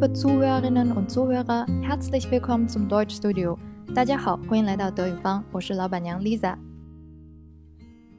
[0.00, 3.58] liebe Zuhörerinnen und Zuhörer, herzlich willkommen zum Deutschstudio。
[3.94, 6.54] 大家好，欢迎来到德语方，我是老板娘 Lisa。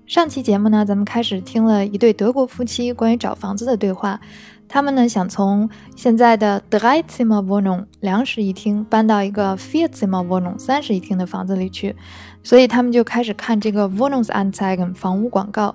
[0.06, 4.22] 上期节目呢，咱们开始听了一对德国夫妻关于找房子的对话。
[4.68, 11.96] 他们呢想从现在的 Dreizimmerwohnung 两室一厅搬到一个 Vierzimmerwohnung 三室一厅的房子里去，
[12.44, 15.74] 所以他们就开始看这个 Wohnungsanzeigen 房屋广告。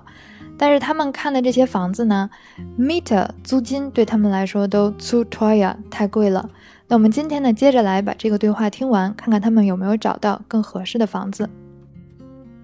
[0.56, 2.30] 但是他们看的这些房子呢，
[2.78, 6.48] Miete 租金对他们来说都 zu teuer 太贵了。
[6.88, 11.48] 那我们今天呢，接着来把这个对话听完，看看他们有没有找到更合适的房子。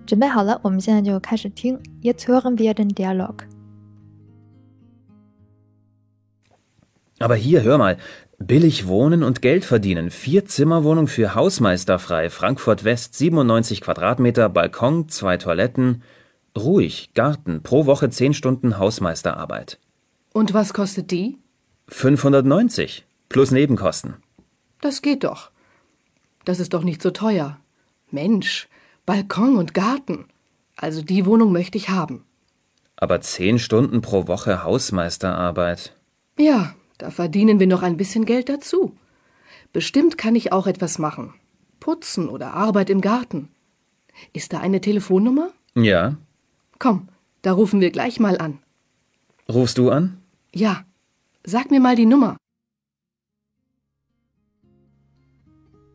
[0.06, 1.78] 准备好了，我们现在就开始听。
[2.02, 3.44] Jetzt hören wir den Dialog.
[7.18, 7.96] Aber hier, hör mal.
[8.38, 10.10] Billig wohnen und Geld verdienen.
[10.10, 12.30] Vier Zimmerwohnung für Hausmeister frei.
[12.30, 16.02] Frankfurt West, 97 Quadratmeter, Balkon, zwei Toiletten.
[16.57, 19.79] Ruhig, Garten, pro Woche 10 Stunden Hausmeisterarbeit.
[20.33, 21.37] Und was kostet die?
[21.87, 24.15] 590 plus Nebenkosten.
[24.81, 25.51] Das geht doch.
[26.45, 27.59] Das ist doch nicht so teuer.
[28.11, 28.67] Mensch,
[29.05, 30.25] Balkon und Garten.
[30.75, 32.25] Also die Wohnung möchte ich haben.
[32.95, 35.95] Aber 10 Stunden pro Woche Hausmeisterarbeit.
[36.37, 38.95] Ja, da verdienen wir noch ein bisschen Geld dazu.
[39.71, 41.33] Bestimmt kann ich auch etwas machen.
[41.79, 43.49] Putzen oder Arbeit im Garten.
[44.31, 45.49] Ist da eine Telefonnummer?
[45.75, 46.17] Ja.
[46.83, 47.07] Komm,
[47.43, 48.59] da rufen wir gleich mal an.
[49.47, 50.17] Rufst du an?
[50.53, 50.83] Ja.
[51.45, 52.35] Sag mir mal die Nummer.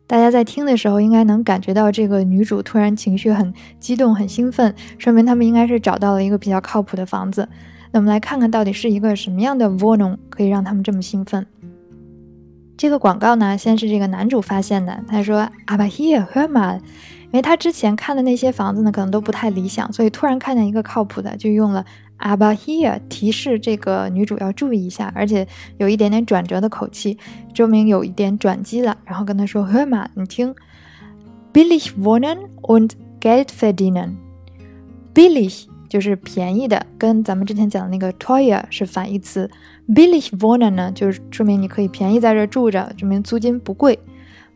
[0.07, 7.47] 大家在听的时候，应该能感觉到这个女主突然情绪很激动、很兴奋，说明他们应该是找到了一个比较靠谱的房子。
[7.91, 11.45] 那我们来看看到底是一个什么样的 Wohnung 可以让他们这么兴奋。
[12.75, 16.81] 这个广告呢，先是这个男主发现的，他说：“Aber hier, hör mal。”
[17.31, 21.85] 因为他之前看的那些房子呢，可能都不太理想，所以突然看见一个靠谱的，就用了
[22.17, 27.19] Aba here 提示这个女主要注意一下，而且有一点点转折的口气，
[27.53, 28.97] 证明有一点转机了。
[29.05, 30.55] 然后跟他说：“Hör mal，你听
[31.53, 34.15] ，billig wohnen und Geld verdienen。
[35.13, 39.49] billig 就是便宜的，跟咱们之前讲的那个 teuer 是反义词。
[39.87, 43.99] billig wohnen 呢，就是说明你可以便宜在这住着，证明租金不贵。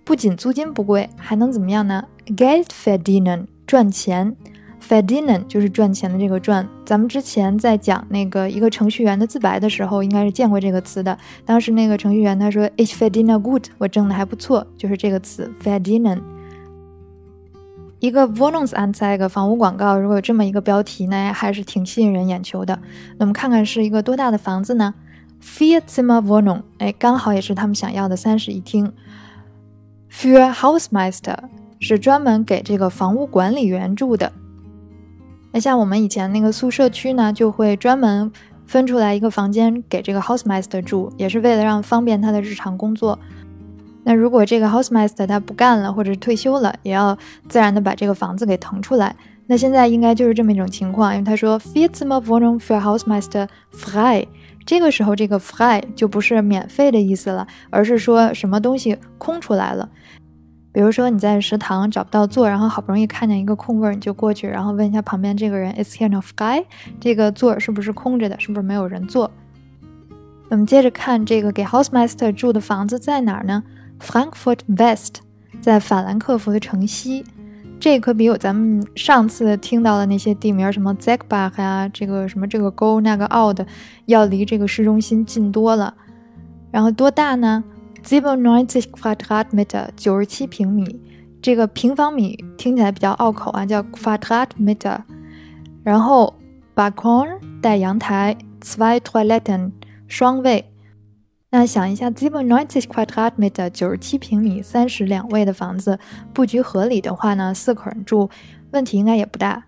[0.06, 4.36] 不仅租金不贵，还能怎么样呢？Geld verdienen 赚钱
[4.86, 6.68] ，verdienen 就是赚钱的这个赚。
[6.86, 11.18] 咱们之前在讲那个一个程序员的自白的时候，应该是见过这个词的。
[11.46, 16.20] 当时那个程序员他说：“Ich verdine gut，我挣的还不错。”就是这个词 verdienen。
[18.00, 22.78] 一个 Wohnungsanzeige 房屋广告，如果有这么一个标题呢，还是挺吸引人眼球的。
[23.18, 24.94] 那我们看看是一个多大的房子呢
[25.42, 28.92] ？Vierzimmerwohnung，哎，刚好也是他们想要的三室一厅。
[30.14, 31.38] Für Hausmeister
[31.80, 34.32] 是专门给这个房屋管理员住的。
[35.52, 38.32] 那像我们以前那个宿舍区呢，就会专门
[38.66, 43.18] 分出来一个房间给这个 Hausmeister 住，也是为了让方便他的日常工作。
[44.04, 47.18] 那如果这个 Hausmeister 他不干了，或者退休了，也要
[47.50, 49.16] 自然的把这个房子给腾出来。
[49.48, 52.54] 那现在应该就是这么一种情况，因为他说 f i e r z i m m e r w o h n u
[52.54, 54.28] n g für Hausmeister frei。
[54.66, 59.90] 这个时候，这个 frei 就不是免费的意思了，而是说什么东西空出来了。
[60.72, 66.66] 比如说你在食堂找不到座，然后好不容易看见一个空位，你就过去，然后问一下旁边这个人，Is here no frei？
[67.00, 68.40] 这个座是不是空着的？
[68.40, 69.30] 是不是没有人坐？
[70.50, 73.64] 我们接着看这个给 housemaster 住的房子在哪儿呢
[74.00, 75.22] ？Frankfurt West，
[75.62, 77.24] 在法兰克福的城西。
[77.80, 83.66] 这可比有咱们上次听到的那些地名，什么 Zegbach 呀，这个什么这个沟那个奥的，
[84.06, 85.94] 要离这个市中心近多了。
[86.72, 87.64] 然后多大呢
[88.04, 91.02] ？Siebenundneunzig Quadratmeter，九十七平米。
[91.42, 95.00] 这个平方米听起来比较拗口啊，叫 Quadratmeter。
[95.84, 96.34] 然后
[96.74, 99.72] Balkon 带阳台，zwei Toiletten
[100.08, 100.73] 双卫。
[101.56, 106.00] 那想一下，Siebenundneunzig Quadratmeter，九十七平米，三室两卫的房子，
[106.34, 108.28] 布局合理的话呢，四口人住，
[108.72, 109.64] 问题应该也不大。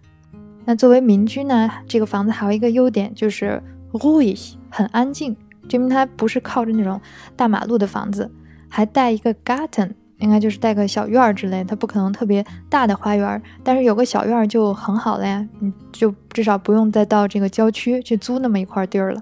[0.66, 3.62] 那作为民居呢，这个房子还有一个优点就是
[3.92, 5.38] ruhig，很安静，
[5.70, 7.00] 证明它不是靠着那种
[7.36, 8.32] 大马路的房子，
[8.68, 19.22] 还带一个 garden，应该就是带个小院儿之类，它不可能特别大的花园，但是有个小院儿就很好了呀，你就至少不用再到这个郊区去租那么一块地儿了。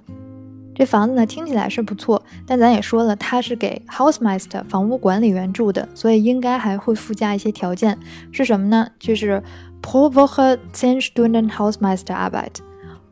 [0.75, 7.97] 这房子呢听起来是不错，但咱也说了，它是给 housemaster 房屋管理员住的，所以应该还会附加一些条件，
[8.31, 8.87] 是什么呢？
[8.99, 9.41] 就是
[9.81, 12.55] pro Woche zehn Stunden housemaster Arbeit。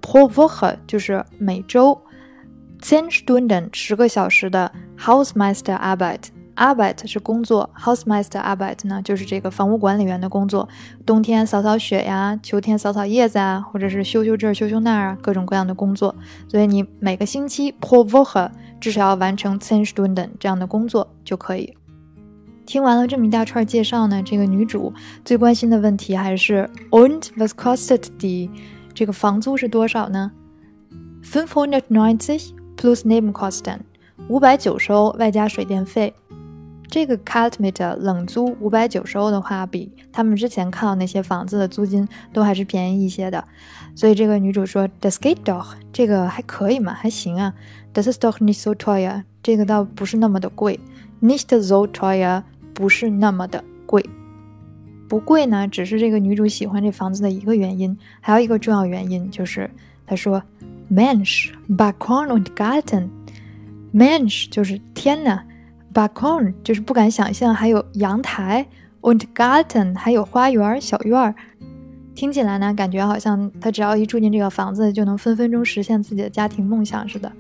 [0.01, 2.01] pro Woche 就是每周
[2.81, 6.23] ，zehn Stunden 十个小时的 housemaster Arbeit
[6.55, 10.67] Arbeit 是工作，Hausmeister Arbeit 呢就是这个房屋管理员的工作。
[11.05, 16.13] 冬天扫扫雪呀，秋天扫扫叶子啊，或者是修修这儿修修那儿啊，各种各样的工作。
[16.47, 18.49] 所以你每个星期 pro Woche
[18.79, 21.75] 至少要完成 ten Stunden 这样的工作就可以。
[22.65, 24.93] 听完了这么一大串介绍呢，这个女主
[25.25, 28.49] 最关心的问题还是 Und was kostet die？
[28.93, 30.31] 这个房租是多少呢
[31.23, 33.79] ？fünfhundertneunzig plus Nebenkosten，
[34.27, 36.13] 五百九十欧外加水电费。
[36.91, 43.41] 这个 Kaltmiete 冷租五百九十欧的话，比他们之前看到那些房子的租金都还是便宜一些的。
[43.95, 47.53] 所以这个女主说，Das geht doch，这个还可以嘛，还行啊。
[47.93, 50.81] Das ist doch nicht so teuer，这个倒不是那么的贵。
[51.21, 52.43] Nicht so teuer，
[52.73, 54.05] 不是那么的贵。
[55.07, 59.69] 不贵呢，只是这个女主喜欢这房子的一个原因，还有一个重要原因就是
[60.05, 60.43] 她说
[60.91, 65.43] ，Mensch，Balkon und Garten，Mensch 就是天呐。
[65.93, 68.65] Balkon 就是不敢想象，还有阳台
[69.01, 71.35] ，und Garten 还有花园小院儿，
[72.15, 77.31] 听起来呢，感觉好像他只要一住进这个房子，就能分分钟实现自己的家庭梦想似的。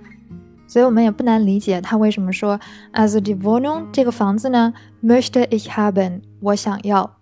[0.67, 2.59] 所以我们也不难理解他为什么说
[2.93, 7.17] ，as a die Wohnung 这个房子呢，möchte ich haben 我想要。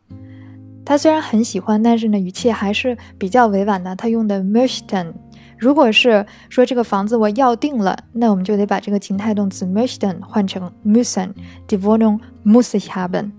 [0.85, 5.13] 他虽然很喜欢，但是呢，语气还是比较委婉的，他用的 möchten。
[5.59, 13.31] 如果是说这个房子我要定了，那我们就得把这个情态动词 möchten 换成 müssen，die Wohnung muss ich haben。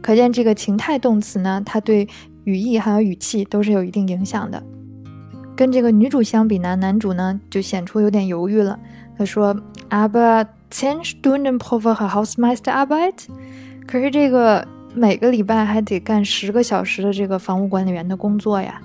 [0.00, 2.08] 可见这个情态动词呢，它对
[2.44, 4.62] 语义还有语气都是有一定影响的。
[5.54, 8.78] 跟这个女主相比呢，男主呢就显出有点犹豫了。
[9.18, 9.54] 他说
[9.90, 13.26] ：“Aber zehn Stunden pro Woche Hausmeisterarbeit？
[13.86, 18.80] 可是这个每个礼拜还得干十个小时的这个房屋管理员的工作呀。”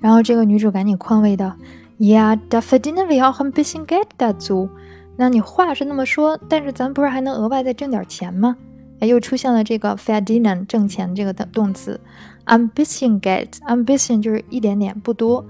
[0.00, 1.54] 然后这个女主赶紧宽慰道
[1.98, 4.68] ：“Yeah, da verdienen wir auch ein bisschen Geld dazu。
[5.16, 8.56] 那你话是那么说，但是咱不是还能额外再挣点钱吗？
[9.00, 12.00] 哎，又出现了这个 verdienen 挣钱这个的动词
[12.46, 15.44] ，ein bisschen Geld，ein bisschen 就是一点点，不多。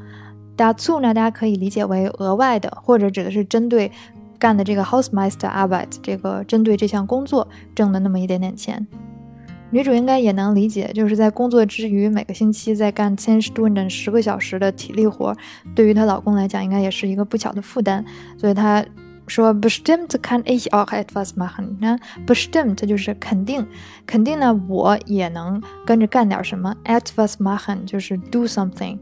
[0.57, 3.91] dazu 呢，大家可以理解为额外的，或者指的是针对
[4.39, 8.87] 干的这个 housemaster Arbeit 这个针对这项工作挣的那么一点点钱。”
[9.71, 15.35] 女主应该也能理解，就是在工作之余，每个星期在干千十吨的十个小时的体力活，
[15.75, 18.05] 对于她老公来讲，应该也是一个不小的负担。
[18.39, 18.85] 所以她
[19.27, 23.67] 说：“Bestimmt kann ich auch etwas machen。”那 “bestimmt” 就是肯定，
[24.07, 26.73] 肯定呢，我也能跟着干点什么。
[26.85, 28.99] “etwas machen” 就是 do something。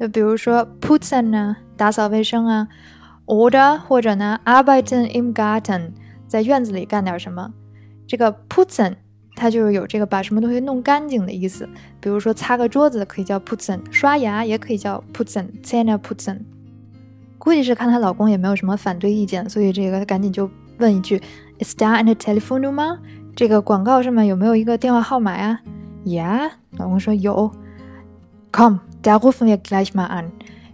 [0.00, 2.66] 就比如说 “putzen” 呢，打扫卫生啊
[3.26, 5.92] ；“oder” 或者呢，“arbeiten im Garten”，
[6.26, 7.52] 在院子里干点什么。
[8.08, 8.96] 这个 “putzen”。
[9.36, 11.68] 它就是有这个把什么东西弄干净的意思，
[12.00, 16.40] 比如说擦个桌子可以叫 putzen，刷牙也可以叫 putzen，Zähne putzen。
[17.38, 20.48] 估计是看她老公也没有什么反对意见，所以这个赶紧就
[20.78, 21.20] 问一句
[21.58, 22.98] ：Is there any telephone 吗？
[23.36, 25.60] 这个广告上面有没有一个电话号码呀
[26.04, 27.50] ？Yeah，老公说有。
[28.52, 30.26] Come，da rufen wir gleich mal an。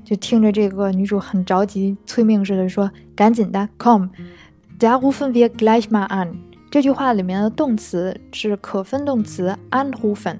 [0.04, 6.34] 就听着这个女主很着急催命似的说：赶紧的，Come，da rufen wir gleich mal an。
[6.70, 10.36] 这句话里面的动词是可分动词 anrufen，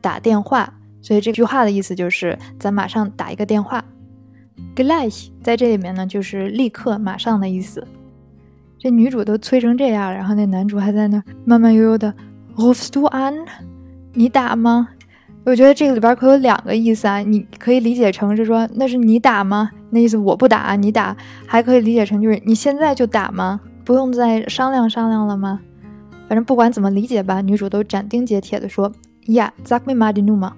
[0.00, 3.84] 打电话，所以这句话的意思就是咱马上打一个电话。
[4.74, 7.86] gleich 在这里面呢就是立刻、马上的意思。
[8.78, 12.14] 这女主都催成这样，然后那男主还在那慢慢悠悠的
[12.56, 13.44] rufst du an？
[14.14, 14.88] 你打吗？
[15.44, 19.70] 我觉得这个里边可有两个意思啊，你可以理解成是说那是你打吗？
[19.90, 21.14] 那意思我不打，你打，
[21.46, 23.60] 还可以理解成就是你现在就打吗？
[23.86, 25.60] 不用再商量商量了吗？
[26.28, 28.90] 反正不管怎么理解吧，女主都斩钉截铁地说
[29.26, 30.50] ：“Yeah, sag mir mal die Nummer。”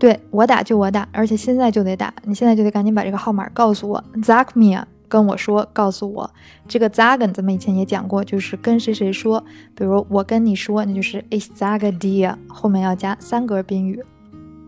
[0.00, 4.02] 对我打就我打，而且现在就得打，你现在就得赶紧把这个号码告诉我。
[4.22, 6.30] ，zakmi 啊跟我说，告诉我。
[6.66, 9.44] 这个 sagen 咱们以前也讲过，就是跟谁谁说。
[9.74, 14.02] 比如我跟你说，那就是 i s z a g a d i a 后面要加三格宾语。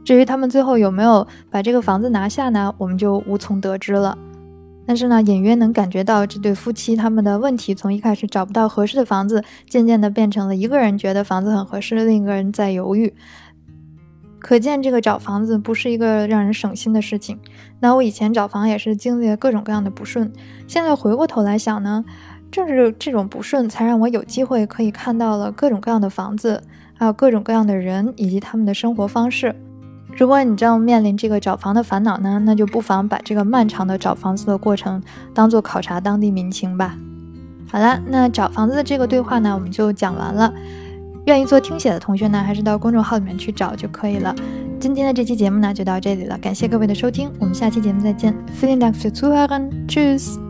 [0.04, 2.75] 至于他们最后有没有把这个房子拿下呢？
[2.76, 4.18] 我们就无从得知了。
[4.86, 13.12] 但是呢，隐约能感觉到这对夫妻他们的问题，从一开始找不到合适的房子，渐渐的变成了一个人觉得房子很合适，另一个人在犹豫。
[14.38, 17.40] 可见这个找房子不是一个让人省心的事情。
[17.80, 20.30] 那我以前找房也是经历了各种各样的不顺，
[20.66, 22.04] 现在回过头来想呢，
[22.50, 26.62] 正是这种不顺，才让我有机会可以看到了各种各样的房子，
[26.92, 29.56] 还有各种各样的人以及他们的生活方式。
[30.16, 35.02] 如果你正面临这个找房的烦恼呢，那就不妨把这个漫长的找房子的过程
[35.33, 36.97] 当做考察当地民情吧。
[37.71, 40.52] 好了，那找房子的这个对话呢，我们就讲完了。
[41.26, 44.35] 愿意做听写的同学呢，还是到公众号里面去找就可以了。
[44.78, 48.35] 今天的这期节目呢，就到这里了，感谢各位的收听，我们下期节目再见。
[48.61, 50.43] Vielen Dank fürs Zuhören, Tschüss。